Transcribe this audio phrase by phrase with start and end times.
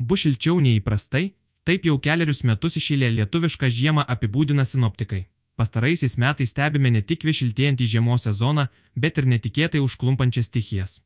[0.00, 1.34] Bus šilčiau nei įprastai,
[1.68, 5.26] taip jau keliarius metus išėlė lietuvišką žiemą apibūdina sinoptikai.
[5.60, 8.64] Pastaraisiais metais stebime ne tik višiltėjantį žiemos sezoną,
[8.96, 11.02] bet ir netikėtai užklumpančias stichijas.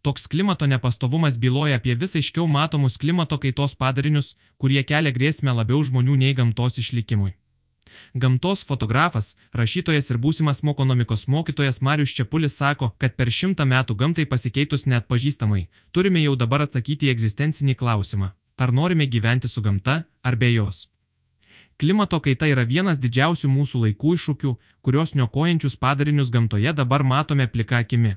[0.00, 5.82] Toks klimato nepastovumas byloja apie vis aiškiau matomus klimato kaitos padarinius, kurie kelia grėsmę labiau
[5.84, 7.34] žmonių nei gamtos išlikimui.
[8.14, 14.26] Gamtos fotografas, rašytojas ir būsimas mokonomikos mokytojas Marius Čiapulis sako, kad per šimtą metų gamtai
[14.26, 20.04] pasikeitus net pažįstamai, turime jau dabar atsakyti į egzistencinį klausimą- ar norime gyventi su gamta,
[20.22, 20.88] ar be jos.
[21.76, 27.76] Klimato kaita yra vienas didžiausių mūsų laikų iššūkių, kurios niokojančius padarinius gamtoje dabar matome plika
[27.84, 28.16] akimi.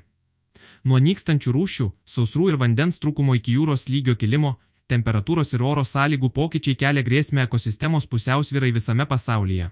[0.84, 4.56] Nuo nykstančių rūšių, sausrų ir vandens trūkumo iki jūros lygio kilimo,
[4.92, 9.70] temperatūros ir oro sąlygų pokyčiai kelia grėsmę ekosistemos pusiausvyrai visame pasaulyje.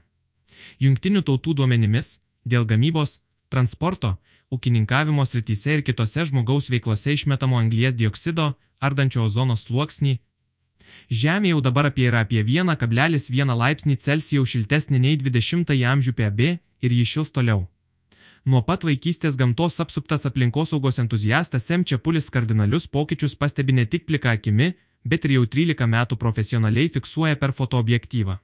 [0.84, 3.18] Jungtinių tautų duomenimis, dėl gamybos,
[3.52, 4.14] transporto,
[4.54, 10.18] ūkininkavimo srityse ir kitose žmogaus veiklose išmetamo anglies dioksido, ardančio ozono sluoksnį,
[11.08, 16.48] Žemė jau dabar apie yra apie 1,1 laipsnį Celsijaus šiltesnė nei 20-ąjį amžių PB
[16.84, 17.66] ir jį šils toliau.
[18.48, 21.84] Nuo pat vaikystės gamtos apsuptas aplinkosaugos entuziastas M.
[21.84, 27.36] Čiapulis kardinalius pokyčius pastebi ne tik plika akimi, bet ir jau 13 metų profesionaliai fiksuoja
[27.36, 28.38] per fotoobjektyvą.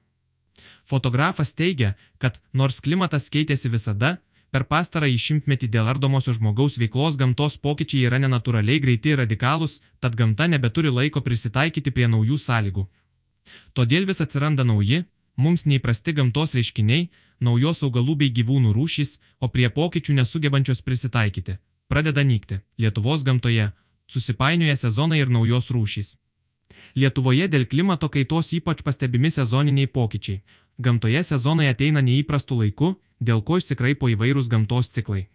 [0.85, 4.17] Fotografas teigia, kad nors klimatas keitėsi visada,
[4.51, 10.15] per pastarąjį šimtmetį dėl ardomosios žmogaus veiklos gamtos pokyčiai yra nenatūraliai greiti ir radikalūs, tad
[10.15, 12.85] gamta nebeturi laiko prisitaikyti prie naujų sąlygų.
[13.77, 15.03] Todėl vis atsiranda nauji,
[15.35, 17.09] mums neįprasti gamtos reiškiniai,
[17.43, 21.57] naujos augalų bei gyvūnų rūšys, o prie pokyčių nesugebančios prisitaikyti.
[21.91, 23.71] Pradeda nykti Lietuvos gamtoje,
[24.07, 26.15] susipainioja sezonai ir naujos rūšys.
[26.95, 30.41] Lietuvoje dėl klimato kaitos ypač pastebimi sezoniniai pokyčiai.
[30.77, 35.27] Gamtoje sezonai ateina neįprastu laiku, dėl ko išsikraipo įvairūs gamtos ciklai.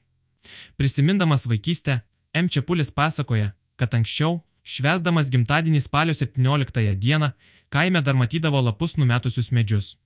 [0.77, 2.01] Prisimindamas vaikystę,
[2.35, 2.49] M.
[2.49, 7.33] Čiapulis pasakoja, kad anksčiau, švesdamas gimtadienį spalio 17 dieną,
[7.69, 9.97] kaime dar matydavo lapus numetusius medžius.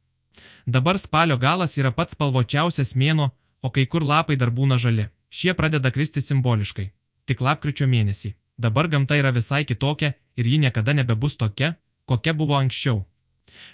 [0.66, 3.31] Dabar spalio galas yra pats spalvočiausias mėno,
[3.62, 5.09] o kai kur lapai dar būna žali.
[5.31, 6.91] Šie pradeda kristi simboliškai.
[7.27, 8.34] Tik lapkričio mėnesį.
[8.59, 11.75] Dabar gamta yra visai kitokia ir ji niekada nebebus tokia,
[12.06, 13.05] kokia buvo anksčiau.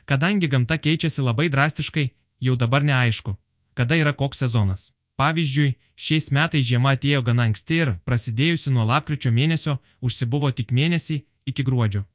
[0.04, 2.10] Kadangi gamta keičiasi labai drastiškai,
[2.40, 3.36] jau dabar neaišku,
[3.74, 4.92] kada yra koks sezonas.
[5.20, 11.18] Pavyzdžiui, šiais metais žiema atėjo gana anksti ir, prasidėjusi nuo lapkričio mėnesio, užsibuvo tik mėnesį
[11.52, 12.06] iki gruodžio.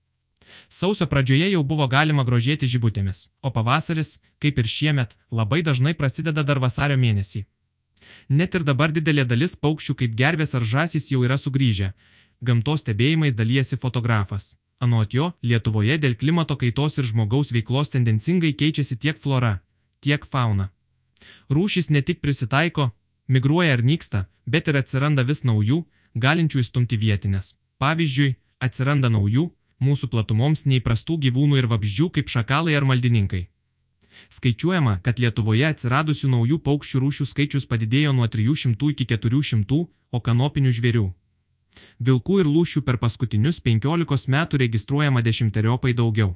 [0.70, 6.44] Sausio pradžioje jau buvo galima grožėti žibutėmis, o pavasaris, kaip ir šiemet, labai dažnai prasideda
[6.44, 7.46] dar vasario mėnesį.
[8.30, 11.94] Net ir dabar didelė dalis paukščių kaip gervės ar žasys jau yra sugrįžę,
[12.42, 14.56] gamtos stebėjimais dalyjasi fotografas.
[14.80, 19.62] Anot jo, Lietuvoje dėl klimato kaitos ir žmogaus veiklos tendencingai keičiasi tiek flora,
[20.04, 20.70] tiek fauna.
[21.50, 22.92] Rūšys ne tik prisitaiko,
[23.28, 25.86] migruoja ar nyksta, bet ir atsiranda vis naujų,
[26.16, 27.56] galinčių įstumti vietinės.
[27.80, 33.48] Pavyzdžiui, atsiranda naujų, mūsų platumoms neįprastų gyvūnų ir vabzdžių kaip šakalai ar maldininkai.
[34.32, 40.72] Skaičiuojama, kad Lietuvoje atsiradusių naujų paukščių rūšių skaičius padidėjo nuo 300 iki 400, o kanopinių
[40.76, 41.10] žvėrių
[42.00, 46.36] Vilkų ir lūšių per paskutinius 15 metų registruojama dešimteriopai daugiau.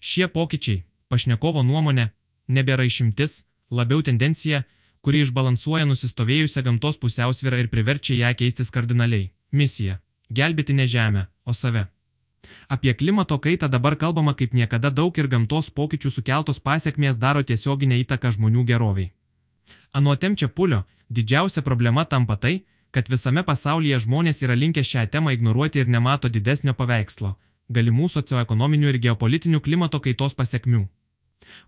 [0.00, 2.10] Šie pokyčiai, pašnekovo nuomonė,
[2.48, 4.64] nebėra išimtis, labiau tendencija,
[5.04, 9.30] kuri išbalansuoja nusistovėjusią gamtos pusiausvyrą ir priverčia ją keistis kardinaliai.
[9.52, 10.00] Misija-
[10.38, 11.86] gelbėti ne žemę, o save.
[12.68, 18.00] Apie klimato kaitą dabar kalbama kaip niekada daug ir gamtos pokyčių sukeltos pasiekmės daro tiesioginę
[18.04, 19.12] įtaką žmonių geroviai.
[19.92, 22.64] Anuotem čia pulio, didžiausia problema tampa tai,
[22.94, 27.30] kad visame pasaulyje žmonės yra linkę šią temą ignoruoti ir nemato didesnio paveikslo-
[27.76, 30.82] galimų socioekonominių ir geopolitinių klimato kaitos pasiekmių.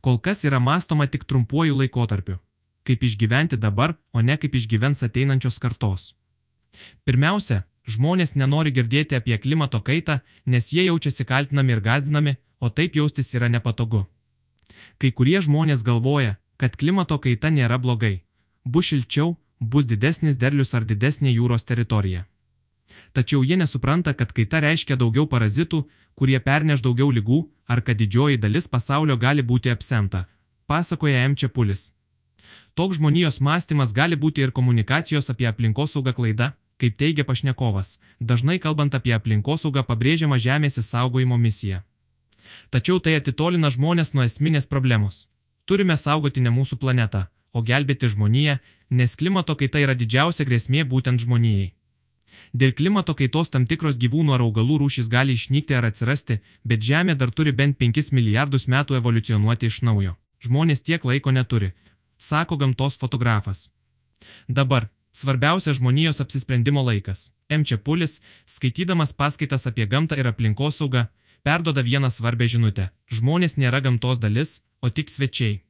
[0.00, 2.36] Kol kas yra mąstoma tik trumpuoju laikotarpiu-
[2.86, 6.14] kaip išgyventi dabar, o ne kaip išgyvens ateinančios kartos.
[7.04, 12.94] Pirmiausia, žmonės nenori girdėti apie klimato kaitą, nes jie jaučiasi kaltinami ir gazdinami, o taip
[12.94, 14.06] jaustis yra nepatogu.
[14.98, 18.22] Kai kurie žmonės galvoja, kad klimato kaita nėra blogai.
[18.64, 22.26] Bus šilčiau, bus didesnis derlius ar didesnė jūros teritorija.
[23.12, 25.82] Tačiau jie nesupranta, kad kaita reiškia daugiau parazitų,
[26.14, 30.26] kurie perneš daugiau lygų, ar kad didžioji dalis pasaulio gali būti apsemta,
[30.66, 31.34] pasakoja M.
[31.34, 31.92] Čiapulis.
[32.74, 38.94] Toks žmonijos mąstymas gali būti ir komunikacijos apie aplinkosaugą klaida, kaip teigia pašnekovas, dažnai kalbant
[38.94, 41.82] apie aplinkosaugą pabrėžiama žemės įsaugojimo misija.
[42.70, 45.26] Tačiau tai atitolina žmonės nuo esminės problemos.
[45.64, 47.26] Turime saugoti ne mūsų planetą,
[47.56, 48.58] o gelbėti žmoniją,
[48.90, 51.72] nes klimato kaita yra didžiausia grėsmė būtent žmonijai.
[52.52, 57.16] Dėl klimato kaitos tam tikros gyvūnų ar augalų rūšys gali išnykti ar atsirasti, bet Žemė
[57.20, 60.16] dar turi bent 5 milijardus metų evoliucionuoti iš naujo.
[60.44, 61.72] Žmonės tiek laiko neturi,
[62.18, 63.68] sako gamtos fotografas.
[64.48, 67.30] Dabar, svarbiausia žmonijos apsisprendimo laikas.
[67.48, 67.64] M.
[67.64, 71.06] Čiapulis, skaitydamas paskaitas apie gamtą ir aplinkosaugą,
[71.42, 75.62] perdoda vieną svarbę žinutę- žmonės nėra gamtos dalis, o tik svečiai.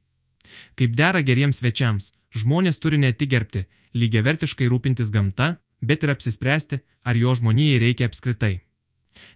[0.75, 6.81] Kaip dera geriems svečiams, žmonės turi ne tik gerbti, lygiavertiškai rūpintis gamta, bet ir apsispręsti,
[7.03, 8.53] ar jo žmonijai reikia apskritai.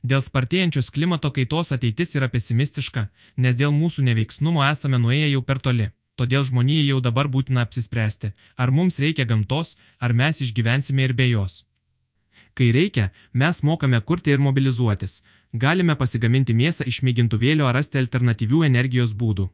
[0.04, 5.60] Dėl spartėjančios klimato kaitos ateitis yra pesimistiška, nes dėl mūsų neveiksnumo esame nuėję jau per
[5.68, 5.90] toli.
[6.19, 8.31] Todėl žmonijai jau dabar būtina apsispręsti,
[8.62, 11.64] ar mums reikia gamtos, ar mes išgyvensime ir be jos.
[12.54, 15.22] Kai reikia, mes mokame kurti ir mobilizuotis.
[15.64, 19.48] Galime pasigaminti mėsą iš mėgintuvėlio ar rasti alternatyvių energijos būdų.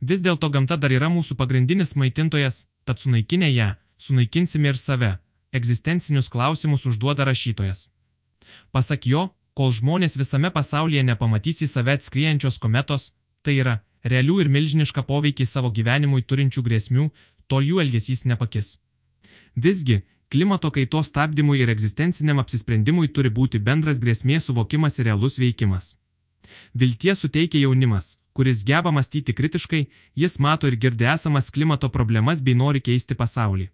[0.00, 3.68] Vis dėlto gamta dar yra mūsų pagrindinis maitintojas, tad sunaikinę ją,
[3.98, 5.12] sunaikinsime ir save.
[5.52, 7.88] Egzistencinius klausimus užduoda rašytojas.
[8.72, 14.50] Pasak jo, kol žmonės visame pasaulyje nepamatys į save atskriejančios kometos, tai yra, realių ir
[14.56, 17.08] milžinišką poveikį savo gyvenimui turinčių grėsmių,
[17.48, 18.76] tol jų elgesys nepakis.
[19.56, 25.94] Visgi, klimato kaitos stabdymui ir egzistenciniam apsisprendimui turi būti bendras grėsmės suvokimas ir realus veikimas.
[26.74, 29.86] Vilties suteikia jaunimas, kuris geba mąstyti kritiškai,
[30.22, 33.70] jis mato ir girdi esamas klimato problemas bei nori keisti pasaulį.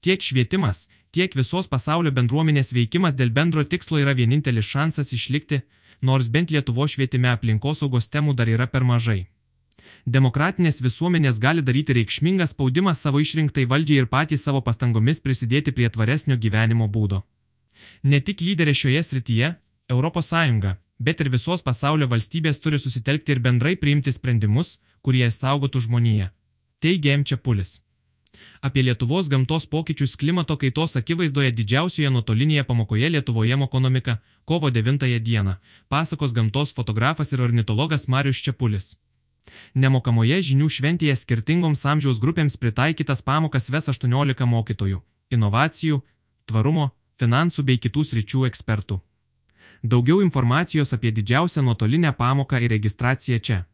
[0.00, 5.62] Tiek švietimas, tiek visos pasaulio bendruomenės veikimas dėl bendro tikslo yra vienintelis šansas išlikti,
[6.02, 9.26] nors bent Lietuvo švietime aplinkosaugos temų dar yra per mažai.
[10.06, 15.90] Demokratinės visuomenės gali daryti reikšmingą spaudimą savo išrinktai valdžiai ir patys savo pastangomis prisidėti prie
[15.90, 17.22] tvaresnio gyvenimo būdo.
[18.02, 19.54] Ne tik lyderė šioje srityje,
[19.90, 20.32] ES,
[20.98, 26.30] bet ir visos pasaulio valstybės turi susitelkti ir bendrai priimti sprendimus, kurie saugotų žmoniją.
[26.80, 27.24] Teigia M.
[27.24, 27.80] Čiapulis.
[28.60, 35.56] Apie Lietuvos gamtos pokyčius klimato kaitos akivaizdoje didžiausioje nuotolinėje pamokoje Lietuvoje ekonomika kovo 9 dieną
[35.88, 38.96] pasakos gamtos fotografas ir ornitologas Marius Čiapulis.
[39.74, 45.02] Nemokamoje žinių šventėje skirtingoms amžiaus grupėms pritaikytas pamokas ves 18 mokytojų-
[45.36, 46.02] inovacijų,
[46.46, 46.90] tvarumo,
[47.20, 49.00] finansų bei kitų sričių ekspertų.
[49.82, 53.64] Daugiau informacijos apie didžiausią nuotolinę pamoką ir registraciją čia.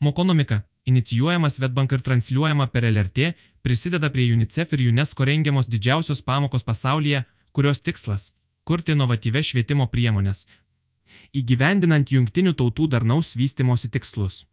[0.00, 3.32] Mokonomika inicijuojama Svetbank ir transliuojama per LRT,
[3.62, 8.32] prisideda prie UNICEF ir UNESCO rengiamos didžiausios pamokos pasaulyje, kurios tikslas-
[8.66, 10.46] kurti inovatyves švietimo priemonės,
[11.34, 14.46] įgyvendinant jungtinių tautų darnaus vystimosi tikslus.